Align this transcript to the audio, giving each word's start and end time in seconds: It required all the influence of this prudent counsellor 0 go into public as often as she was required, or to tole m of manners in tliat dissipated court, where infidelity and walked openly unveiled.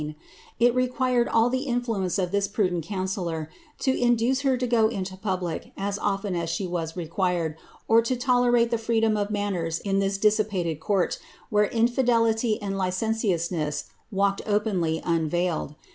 It 0.59 0.73
required 0.73 1.27
all 1.27 1.51
the 1.51 1.65
influence 1.65 2.17
of 2.17 2.31
this 2.31 2.47
prudent 2.47 2.83
counsellor 2.85 3.51
0 3.83 4.57
go 4.67 4.87
into 4.87 5.15
public 5.15 5.73
as 5.77 5.99
often 5.99 6.35
as 6.35 6.49
she 6.49 6.65
was 6.65 6.97
required, 6.97 7.55
or 7.87 8.01
to 8.01 8.15
tole 8.15 8.45
m 8.45 9.15
of 9.17 9.29
manners 9.29 9.77
in 9.77 9.99
tliat 9.99 10.19
dissipated 10.19 10.79
court, 10.79 11.19
where 11.51 11.65
infidelity 11.65 12.59
and 12.63 12.79
walked 14.11 14.41
openly 14.47 14.99
unveiled. 15.05 15.75